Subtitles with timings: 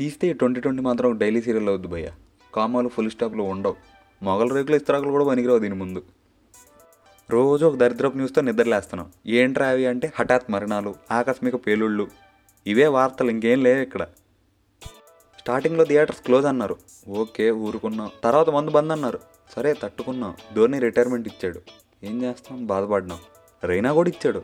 [0.00, 2.10] తీస్తే twenty twenty మాత్రం ఒక డైలీ సీరియల్ అవుద్ది భయ్య.
[2.54, 3.76] కామాలు ఫుల్ స్టాప్లు ఉండవు.
[4.22, 6.02] మొగల రేకులు ఇస్తరాకులు కూడా పనికిరావు దీని ముందు.
[7.30, 9.12] రోజు ఒక దరిద్రపు న్యూస్తో నిద్రలేస్తున్నాం.
[9.26, 12.08] ఏంట్రా అవి అంటే హఠాత్ మరణాలు ఆకస్మిక పేలుళ్ళు.
[12.66, 14.06] ఇవే వార్తలు ఇంకేం లేవు ఇక్కడ.
[15.38, 16.76] స్టార్టింగ్లో థియేటర్స్ క్లోజ్ అన్నారు.
[17.08, 18.10] ఓకే ఊరుకున్నాం.
[18.24, 19.20] తర్వాత మందు బంద్ అన్నారు.
[19.56, 20.36] సరే తట్టుకున్నాం.
[20.54, 21.60] ధోని రిటైర్మెంట్ ఇచ్చాడు.
[22.02, 22.66] ఏం చేస్తాం?
[22.66, 23.18] బాధపడినాం
[23.64, 24.42] రైనా కూడా ఇచ్చాడు.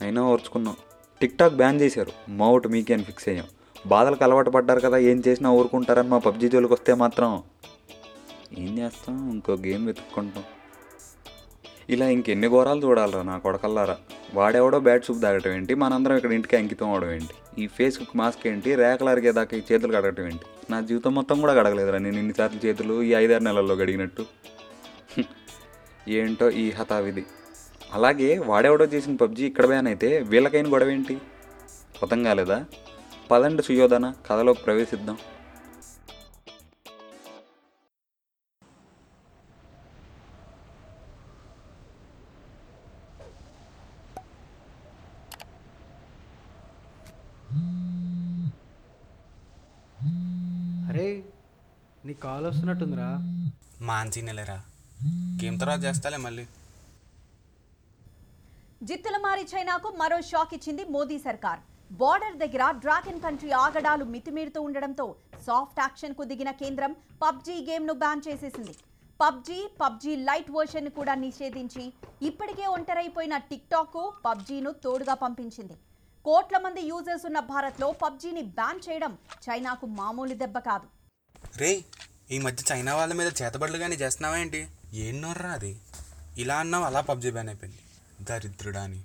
[0.00, 0.76] అయినా ఓర్చుకున్నాం.
[1.22, 2.12] టిక్ టాక్ బ్యాన్ చేశారు.
[2.28, 3.46] మౌట్ మీకే అని ఫిక్స్ అయ్యాం.
[3.86, 7.42] బాధలకు అలవాటు పడ్డారు కదా ఏం చేసినా ఊరుకుంటారని మా పబ్జీ జోలికి వస్తే మాత్రం.
[8.58, 9.30] ఏం చేస్తాం?
[9.30, 10.44] ఇంకో గేమ్ వెతుక్కుంటాం.
[11.90, 13.96] ఇలా ఇంకెన్ని ఘోరాలు చూడాలరా నా కొడకల్లారా.
[14.34, 15.74] వాడెవడో బ్యాట్ సూప్ తాగటం ఏంటి?
[15.74, 17.62] మనందరం ఇక్కడ ఇంటికి అంకితం అవడం ఏంటి?
[17.62, 18.74] ఈ ఫేస్బుక్ మాస్క్ ఏంటి?
[18.74, 20.44] రేకలు అరిగేదాకా ఈ చేతులు కడగటం ఏంటి?
[20.70, 24.26] నా జీవితం మొత్తం కూడా గడగలేదురా నేను ఇన్నిసార్లు చేతులు ఈ ఐదారు నెలల్లో గడిగినట్టు.
[26.08, 27.24] ఏంటో ఈ హతావిధి.
[27.96, 31.14] అలాగే వాడెవడో చేసిన పబ్జీ ఇక్కడ బ్యాన్ అయితే వీళ్ళకైన గొడవ ఏంటి?
[32.02, 32.58] అర్థం కాలేదా?
[33.30, 35.18] పదండి సుయోధన కథలోకి ప్రవేశిద్దాం.
[50.90, 51.06] అరే
[52.06, 53.10] నీ కాల్ వస్తున్నట్టుందిరా.
[53.88, 54.58] మాన్సీ నెలరా?
[55.42, 56.44] గేమ్ తర్వాత చేస్తాలే మళ్ళీ.
[58.88, 61.60] జిత్తులమారి చైనాకు మరో షాక్ ఇచ్చింది మోదీ సర్కార్.
[62.00, 65.06] బార్డర్ దగ్గర డ్రాగన్ కంట్రీ ఆగడాలు మితిమీరుతూ ఉండడంతో
[65.46, 66.92] సాఫ్ట్ యాక్షన్కు దిగిన కేంద్రం
[67.24, 68.74] పబ్జీ గేమ్ను బ్యాన్ చేసేసింది.
[69.20, 71.84] పబ్జీ పబ్జీ లైట్ వర్షన్ కూడా నిషేధించి
[72.28, 75.76] ఇప్పటికే ఒంటరైపోయిన టిక్ టాక్ పబ్జీను తోడుగా పంపించింది.
[76.24, 79.14] కోట్ల మంది యూజర్స్ ఉన్న భారత్లో పబ్జీని బ్యాన్ చేయడం
[79.46, 80.86] చైనాకు మామూలు దెబ్బ కాదు.
[81.62, 81.72] రే
[82.34, 84.60] ఈ మధ్య చైనా వాళ్ళ మీద చేతబడులు కానీ చేస్తున్నావా ఏంటి?
[85.06, 85.72] ఏం నోర్రా అది?
[86.42, 87.80] ఇలా అన్నావు అలా పబ్జీ బ్యాన్ అయిపోయింది.
[88.28, 89.00] దరిద్రుడా అని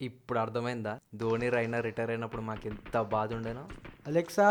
[0.00, 0.92] ఇప్పుడు అర్థమైందా?
[1.20, 3.64] ధోని రైనా రిటైర్ అయినప్పుడు మాకు ఎంత బాధ ఉండేనో
[4.08, 4.48] Alexa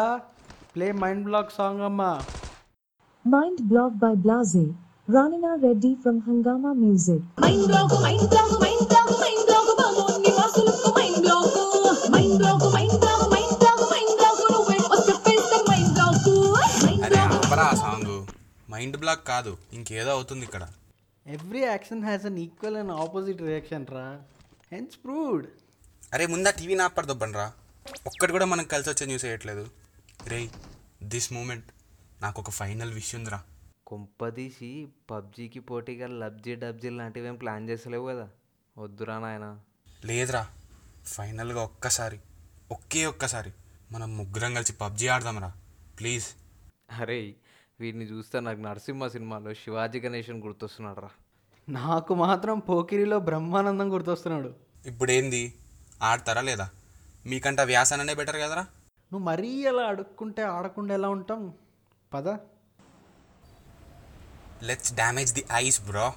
[0.74, 2.12] play mind block song అమ్మా.
[3.26, 4.62] Mind Blog by Blaze,
[5.08, 7.20] Ranina Reddy from Hangama Music.
[7.44, 11.58] Mind block mind block mind block mind block Babu నివాసులకు mind block
[12.16, 16.26] mind block mind block mind block mind block నువ్వే వస్తే పెద్ద mind block
[16.86, 18.16] mind అరే ఆపరా ఆ song.
[18.68, 20.64] Mind block కాదు ఇంకేదో అవుతుంది ఇక్కడ.
[21.28, 24.22] Every action has an equal and opposite reaction రా.
[24.72, 25.48] హెన్స్ ప్రూవ్డ్
[26.14, 27.54] అరే ముందా టీవీ నాపర్ దొబ్బనరా
[28.08, 29.70] ఒక్కటి కూడా మనం కలిసి వచ్చే న్యూస్ వేయట్లేదు.
[30.28, 30.50] రే
[31.04, 31.66] దిస్ మూమెంట్
[32.22, 33.44] నాకు ఒక ఫైనల్ విష్ ఉందిరా
[33.88, 38.30] కొంపదీసి పబ్జీకి పోటీగా లబ్జీ డబ్జీ లాంటివి ఏం ప్లాన్ చేసలేవు కదా.
[38.78, 39.60] వద్దురా నాయన.
[40.06, 40.48] లేదురా.
[41.06, 42.20] ఫైనల్గా ఒక్కసారి
[42.72, 43.52] ఒకే ఒక్కసారి
[43.92, 45.54] మనం ముగ్గురం కలిసి పబ్జీ ఆడదాంరా.
[46.00, 46.28] ప్లీజ్
[47.00, 47.36] అరే
[47.84, 51.10] వీడిని చూస్తే నాకు నరసింహ సినిమాలో శివాజీ గణేషన్ గుర్తొస్తున్నాడు రా
[51.68, 54.52] నాకు మాత్రం పోకిరిలో బ్రహ్మానందం గుర్తొస్తున్నాడు.
[54.88, 55.42] ఇప్పుడు ఏంది
[56.02, 56.68] ఆడతారా లేదా?
[57.26, 58.64] మీకంట వ్యాసననే బెటర్ కదరా?
[59.12, 61.42] నువ్వు మరీ అలా అడుక్కుంటే ఆడకుండా ఎలా ఉంటాం?
[62.12, 62.28] పద.
[64.70, 66.08] Let's damage the ice bro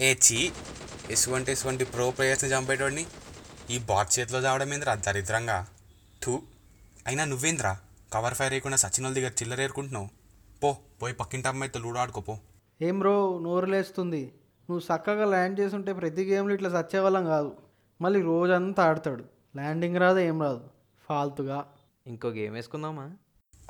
[0.00, 0.38] ఏ చీ
[1.14, 3.04] ఎటువంటి ఎటువంటి ప్రో ప్లేయర్స్ని చంపేటోడిని.
[3.70, 5.66] ఈ బాట్ చేతిలో చావడం ఏంద్రా దరిద్రంగా?
[6.24, 6.42] థూ.
[7.06, 7.80] అయినా నువ్వేంద్రా?
[8.12, 10.08] కవర్ ఫైర్ అయ్యకుండా సచిన్ వాళ్ళ దగ్గర చిల్లర ఏరుకుంటున్నావు?
[10.62, 12.38] పో పోయి పక్కింటి అమ్మాయితో లూడో ఆడుకోపో.
[12.82, 14.34] ఏం బ్రో నోరు లేస్తుంది
[14.70, 17.56] నువ్వు చక్కగా ల్యాండ్ చేసి ఉంటే ప్రతి గేమ్లో ఇట్లా సచ్చేవాళ్ళం కాదు.
[18.00, 19.24] మళ్ళీ రోజంతా ఆడతాడు.
[19.56, 20.70] ల్యాండింగ్ రాదు ఏం రాదు.
[21.08, 21.66] ఫాల్తుగా.
[22.06, 23.10] ఇంకో గేమ్ వేసుకుందామా?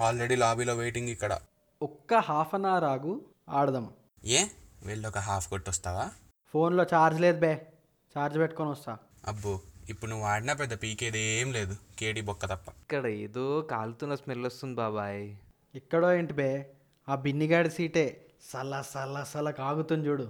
[0.01, 1.39] ఆల్రెడీ లాబీలో వెయిటింగ్ ఇక్కడ.
[1.83, 3.93] ఒక్క హాఫ్ అన్ అవర్ ఆగు ఆడదాం.
[4.25, 4.47] ఏ?
[4.83, 6.11] వెళ్ళి ఒక హాఫ్ కొట్టొస్తావా?
[6.53, 7.73] ఫోన్లో ఛార్జ్ లేదు బే.
[8.19, 8.99] ఛార్జ్ పెట్టుకొని వస్తా.
[9.27, 9.61] అబ్బో.
[9.91, 11.75] ఇప్పుడు నువ్వు ఆడినా పెద్ద పీకేది ఏం లేదు.
[11.99, 12.67] కేడీ బొక్క తప్ప.
[12.85, 15.23] ఇక్కడ ఏదో కాలుతున్న స్మెల్ వస్తుంది బాబాయ్.
[15.75, 16.51] ఎక్కడో ఏంటి బే?
[17.09, 18.07] ఆ బిన్నిగాడి సీటే
[18.51, 20.27] సల్ల సల్ల సల్ల కాగుతుంది చూడు.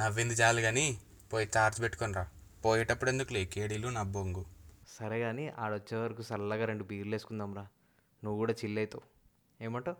[0.00, 0.86] నవ్వింది చాలు కానీ
[1.32, 2.24] పోయి చార్జ్ పెట్టుకొని రా.
[2.64, 4.42] పోయేటప్పుడు ఎందుకులే కేడీలు నా బొంగు.
[4.98, 7.66] సరే కానీ ఆడొచ్చే వరకు చల్లగా రెండు బీర్లు వేసుకుందాం రా.
[8.22, 9.04] నువ్వు కూడా చిల్ అవుతావు
[9.64, 9.98] ఏమంటావు?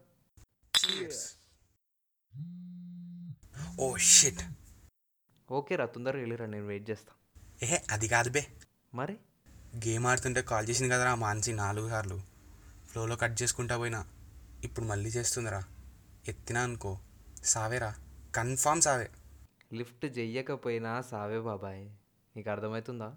[3.85, 4.43] ఓ షిట్
[5.51, 7.13] ఓకే రా తొందరగా వెళ్ళిరా నేను వెయిట్ చేస్తా.
[7.63, 8.47] ఏ అది కాదు బే.
[8.95, 9.17] మరి?
[9.77, 12.21] గేమ్ ఆడుతుంటే కాల్ చేసింది కదరా మాన్సి నాలుగు సార్లు.
[12.89, 14.07] ఫ్లోలో కట్ చేసుకుంటా పోయినా.
[14.65, 15.65] ఇప్పుడు మళ్ళీ చేస్తుందిరా.
[16.29, 16.99] ఎత్తినా అనుకో.
[17.45, 17.97] సావేరా
[18.35, 19.11] కన్ఫామ్ సావే.
[19.73, 21.89] లిఫ్ట్ చెయ్యకపోయినా సావే బాబాయ్.
[22.37, 23.17] నీకు అర్థమవుతుందా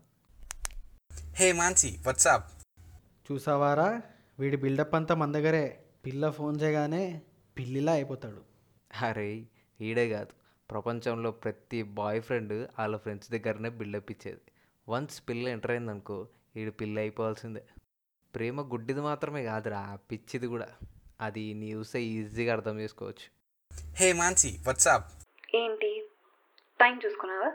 [1.35, 2.63] హే మాన్సి వాట్సాప్
[3.31, 4.01] చూసావారా?
[4.39, 5.85] వీడి బిల్డప్ అంతా మన దగ్గరే.
[6.05, 7.21] పిల్ల ఫోన్ చేయగానే
[7.57, 8.41] పిల్లిలా అయిపోతాడు.
[9.01, 9.45] అరే
[9.81, 10.42] ఈడే కాదు.
[10.71, 14.41] ప్రపంచంలో ప్రతి బాయ్ ఫ్రెండ్ వాళ్ళ ఫ్రెండ్స్ దగ్గరనే బిల్డప్ ఇచ్చేది.
[14.89, 17.63] వన్స్ పిల్ల ఎంటర్ అయిందనుకో వీడు పిల్ల అయిపోవాల్సిందే.
[18.35, 20.67] ప్రేమ గుడ్డిది మాత్రమే కాదురా పిచ్చిది కూడా.
[21.21, 23.25] అది నీ చూస్తే ఈజీగా అర్థం చేసుకోవచ్చు.
[23.95, 25.05] హే మాన్సి వాట్సాప్
[25.55, 26.09] ఏంటి?
[26.79, 27.51] టైం చూసుకున్నావా?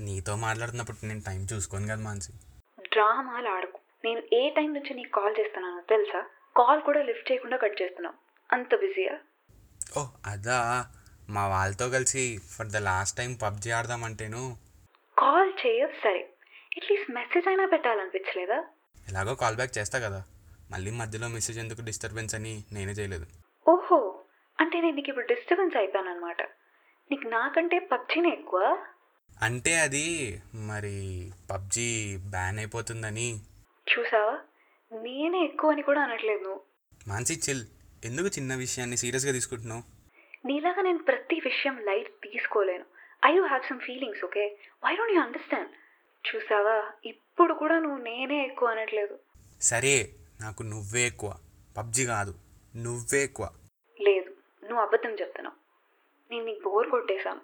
[0.00, 2.32] నీతో మాట్లాడుతున్నప్పుడు నేను టైం చూసుకోను కదా మాన్సి
[2.82, 3.78] డ్రామాలు ఆడకు.
[4.04, 6.26] నేను ఏ టైం నుంచి నీకు కాల్ చేస్తున్నానో తెలుసా?
[6.56, 8.16] కాల్ కూడా లిఫ్ట్ చేయకుండా కట్ చేస్తున్నావు.
[8.52, 9.18] అంత బిజీయా
[9.98, 10.90] ఓ అదా?
[11.30, 14.56] మా వాళ్ళతో కలిసి for the last time PUBG ఆడదామంటేను.
[15.18, 16.30] Call చేయవు సరే.
[16.76, 18.64] అట్లీస్ట్ మెసేజ్ అయినా పెట్టాలనిపించలేదా?
[19.08, 20.24] ఎలాగో కాల్ బ్యాక్ చేస్తా కదా.
[20.70, 23.26] మళ్ళీ మధ్యలో మెసేజ్ ఎందుకు డిస్టర్బెన్స్ అని నేనే చేయలేదు.
[23.68, 24.20] ఓహో
[24.60, 26.42] అంటే నేను నీకు ఇప్పుడు డిస్టర్బెన్స్ అయిపోయాను అనమాట
[27.10, 28.78] నీకు నాకంటే పబ్జీనే ఎక్కువ?
[29.42, 33.40] అంటే అది మరి పబ్జీ బ్యాన్ అయిపోతుందని.
[33.92, 34.38] చూసావా?
[35.00, 36.60] నేనే ఎక్కువ అని కూడా అనట్లేదు.
[37.08, 37.66] మాన్సి చిల్
[38.04, 39.93] ఎందుకు చిన్న విషయాన్ని సీరియస్గా తీసుకుంటున్నావు?
[40.44, 42.84] నీలాగా నేను ప్రతి విషయం light తీసుకోలేను.
[43.26, 45.68] I you have some feelings okay why don't you understand
[46.34, 46.92] చూసావా?
[47.04, 49.18] ఇప్పుడు కూడా నువ్వు నేనే ఎక్కువ అనట్లేదు.
[49.60, 50.10] సరే
[50.40, 51.34] నాకు నువ్వే ఎక్కువ.
[51.78, 52.34] పబ్జీ కాదు
[52.76, 53.48] నువ్వే ఎక్కువ.
[54.00, 54.30] లేదు
[54.64, 55.56] నువ్వు అబద్ధం చెప్తున్నావు.
[56.30, 57.40] నేను నీకు బోర్ కొట్టేశాను.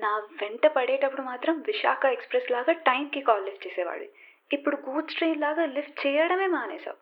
[0.00, 4.08] నా వెంట పడేటప్పుడు మాత్రం విశాఖ ఎక్స్ప్రెస్ లాగా టైంకి కాల్ లిఫ్ట్ చేసేవాడి
[4.52, 6.96] ఇప్పుడు గూడ్స్ ట్రైన్ లాగా లిఫ్ట్ చేయడమే మానేశావు.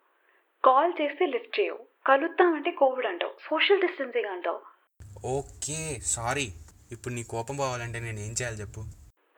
[0.64, 1.78] కాల్ చేస్తే లిఫ్ట్ చేయవు.
[2.06, 3.32] కలుద్దామంటే కోవిడ్ అంటావు.
[3.50, 4.77] సోషల్ డిస్టెన్సింగ్ అంటావు.
[5.24, 6.52] Okay sorry.
[6.92, 8.80] ఇప్పుడు నీ కోపం పోవాలంటే నేను ఏం చేయాలి చెప్పు.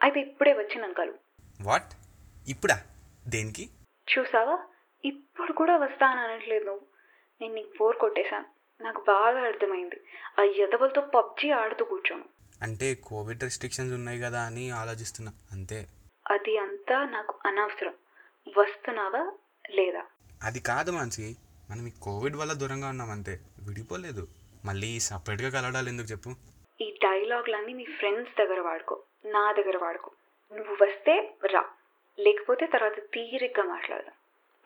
[0.02, 1.14] అయితే ఇప్పుడే వచ్చి నన్ను కలు
[1.60, 1.94] వాట్?
[2.48, 2.82] ఇప్పుడా?
[3.28, 3.70] దేనికి?
[4.18, 4.58] చూసావా?
[5.04, 6.86] ఇప్పుడు కూడా వస్తాను అనట్లేదు నువ్వు.
[7.40, 8.44] నేను నీకు బోర్ కొట్టేశాను.
[8.82, 10.00] నాకు బాగా అర్థమైంది.
[10.40, 12.24] ఆ ఎదవలతో పబ్జీ ఆడుతూ కూర్చోను.
[12.62, 15.32] అంటే కోవిడ్ రెస్ట్రిక్షన్స్ ఉన్నాయి కదా అని ఆలోచిస్తున్నా.
[15.52, 15.88] అంతే.
[16.30, 17.94] అది అంతా నాకు అనవసరం.
[18.58, 19.32] వస్తున్నావా
[19.70, 20.02] లేదా?
[20.42, 21.36] అది కాదు మాన్సి.
[21.70, 24.28] మనం ఈ కోవిడ్ వల్ల దూరంగా ఉన్నాం అంతే విడిపోలేదు.
[24.64, 26.30] మళ్ళీ సపరేట్గా కలవడాలి ఎందుకు చెప్పు?
[26.80, 30.10] ఈ డైలాగ్లన్నీ నీ ఫ్రెండ్స్ దగ్గర వాడుకో నా దగ్గర వాడుకో.
[30.56, 31.64] నువ్వు వస్తే రా
[32.18, 34.14] లేకపోతే తర్వాత తీరిగ్గా మాట్లాడదాం.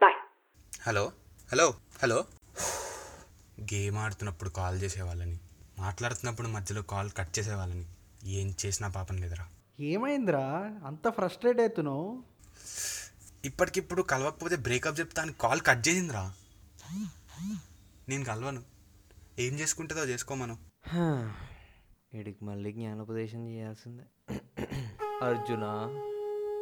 [0.03, 0.15] Bye
[0.83, 1.13] hello
[1.53, 2.25] hello hello.
[3.61, 5.39] Game ఆడుతున్నప్పుడు కాల్ చేసేవాళ్ళని
[5.79, 7.85] మాట్లాడుతున్నప్పుడు మధ్యలో కాల్ కట్ చేసేవాళ్ళని
[8.25, 9.49] ఏం చేసినా పాపం లేదురా.
[9.81, 10.41] ఏమైందిరా?
[10.87, 12.23] అంత ఫ్రస్ట్రేట్ అవుతున్నావు.
[13.45, 16.35] ఇప్పటికిప్పుడు కలవకపోతే బ్రేకప్ చెప్తా అని కాల్ కట్ చేసిందిరా.
[18.09, 18.74] నేను కలవను.
[19.39, 20.55] ఏం చేసుకుంటుందో చేసుకోమను
[22.15, 24.05] వీడికి మళ్ళీ జ్ఞానోపదేశం చేయాల్సిందే.
[25.23, 25.65] అర్జున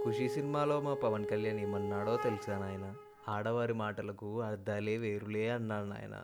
[0.05, 2.87] ఖుషి సినిమాలో మా పవన్ కళ్యాణ్ ఏమన్నాడో తెలుసా నాయన?
[3.29, 6.17] ఆడవారి మాటలకు అర్థాలే వేరులే అన్నాడు నాయన.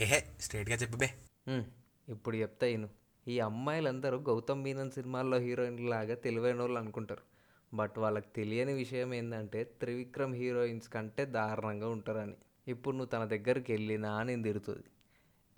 [0.00, 1.08] ఏహే స్ట్రేట్గా చెప్పు బే.
[1.48, 1.64] హ్మ్,
[2.08, 2.88] ఇప్పుడు చెప్తా ఇను.
[3.26, 7.24] ఈ అమ్మాయిలందరూ గౌతమ్ మీనన్ సినిమాల్లో హీరోయిన్ల లాగా తెలివైన వాళ్ళు అనుకుంటారు.
[7.72, 12.36] బట్ వాళ్ళకి తెలియని విషయం ఏంటంటే త్రివిక్రమ్ హీరోయిన్స్ కంటే దారుణంగా ఉంటారని.
[12.66, 14.88] ఇప్పుడు నువ్వు తన దగ్గరికి వెళ్ళినా నేను తిడుతుంది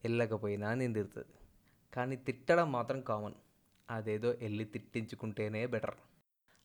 [0.05, 1.35] వెళ్ళకపోయినా నేను తిడుతుంది
[1.95, 3.35] కానీ తిట్టడం మాత్రం కామన్.
[3.91, 5.95] అదేదో వెళ్ళి తిట్టించుకుంటేనే బెటర్.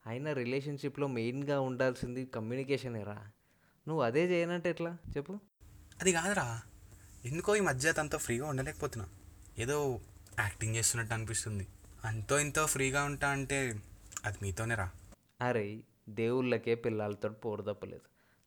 [0.06, 3.28] అయినా రిలేషన్షిప్లో మెయిన్గా ఉండాల్సింది కమ్యూనికేషనేరా
[3.88, 4.98] నువ్వు అదే చేయనంటే ఎట్లా?
[5.18, 5.40] చెప్పు.
[6.02, 6.62] అది కాదురా.
[7.26, 9.10] ఎందుకో ఈ మధ్య తనతో ఫ్రీగా ఉండలేకపోతున్నా.
[9.58, 10.00] ఏదో
[10.40, 11.68] యాక్టింగ్ చేస్తున్నట్టు అనిపిస్తుంది.
[12.06, 13.82] అంతో ఇంతో ఫ్రీగా ఉంటా అంటే
[14.26, 14.92] అది మీతోనే రా.
[15.42, 18.02] అరే దేవుళ్ళకే పిల్లలతో పోరు తప్పలేదు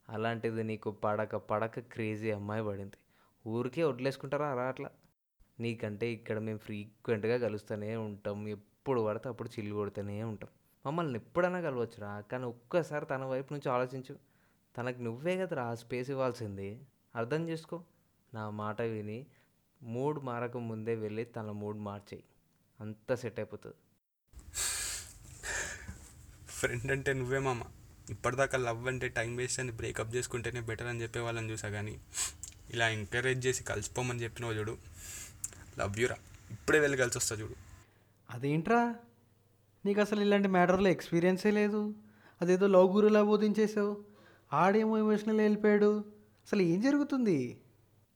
[0.09, 2.97] అలాంటిది నీకు పడక పడక క్రేజీ అమ్మాయి పడింది.
[3.47, 4.91] ఊరికే వడ్లేసుకుంటారా అలా అట్లా?
[5.61, 8.49] నీకంటే ఇక్కడ మేము ఫ్రీక్వెంట్గా కలుస్తూనే ఉంటాం.
[8.49, 10.51] ఎప్పుడు పడితే అప్పుడు చిల్లు కొడుతూనే ఉంటాం.
[10.87, 12.21] మమ్మల్ని ఎప్పుడైనా కలవచ్చురా?
[12.21, 14.17] కానీ ఒక్కసారి తన వైపు నుంచి ఆలోచించు.
[14.77, 16.81] తనకు నువ్వే కదరా ఆ స్పేస్ ఇవ్వాల్సింది.
[17.17, 17.85] అర్థం చేసుకో.
[18.35, 19.27] నా మాట విని
[19.83, 22.25] మూడ్ మారక ముందే వెళ్ళి తన మూడ్ మార్చేయి.
[22.81, 23.77] అంతా సెట్ అయిపోతుంది.
[26.47, 27.63] ఫ్రెండ్ అంటే నువ్వే మామ.
[28.11, 32.01] ఇప్పటిదాకా లవ్ అంటే టైం వేస్ట్ అని బ్రేకప్ చేసుకుంటేనే బెటర్ అని చెప్పే వాళ్ళని చూసా కానీ
[32.73, 34.77] ఇలా ఎంకరేజ్ చేసి కలిసిపోమని చెప్పినావు చూడు.
[35.79, 36.17] లవ్ యూరా
[36.51, 37.55] ఇప్పుడే వెళ్ళి కలిసి వస్తా చూడు.
[38.31, 38.97] అదేంట్రా?
[39.87, 41.95] నీకు అసలు ఇలాంటి మ్యాటర్లో ఎక్స్పీరియన్సే లేదు.
[42.43, 44.05] అదేదో లవ్ గురులా బోధించేసావు
[44.53, 45.99] ఆడేమో ఎమోషనల్ వెళ్ళిపోయాడు.
[46.47, 47.61] అసలు ఏం జరుగుతుంది?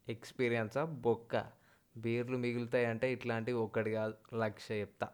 [0.08, 1.46] ఎక్స్పీరియన్సా బొక్క.
[1.96, 4.14] బీర్లు మిగులుతాయి అంటే ఇట్లాంటివి ఒక్కటి కాదు.
[4.36, 5.08] లక్ష చెప్తా.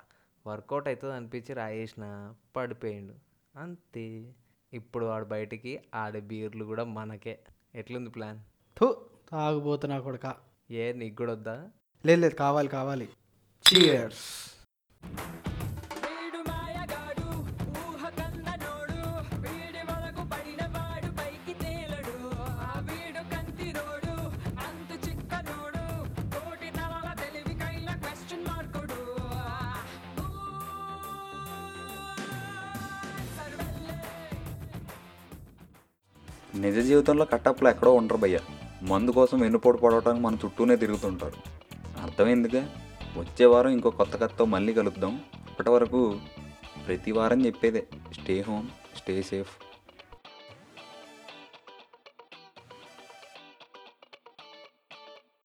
[0.46, 2.34] వర్కౌట్ అవుతుంది అనిపించి రాయేసిన.
[2.56, 3.14] పడిపోయిండు.
[3.58, 4.34] అంతే.
[4.72, 7.38] ఇప్పుడు వాడు బయటికి ఆడే బీర్లు కూడా మనకే.
[7.75, 8.40] ఎట్లుంది ప్లాన్
[8.80, 9.06] థూ!
[9.32, 10.34] తాగుబోతున్నా కొడక.
[10.70, 11.56] ఏ నీకు కూడా వద్దా?
[12.06, 13.08] లేదు లేదు కావాలి కావాలి.
[13.66, 14.24] చీయర్స్
[36.54, 38.38] నిజ జీవితంలో కట్టప్పులు ఎక్కడో ఉండరు భయ్య.
[38.82, 41.32] మందు కోసం వెన్నుపోటు పడవటానికి మన చుట్టూనే తిరుగుతుంటారు.
[42.02, 42.68] అర్థమైందిగా?
[43.18, 45.20] వచ్చే వారం ఇంకో కొత్త కథతో మళ్ళీ కలుద్దాం.
[45.50, 46.18] అప్పటి వరకు
[46.86, 47.86] ప్రతి వారం చెప్పేదే.
[48.20, 49.72] Stay home stay safe.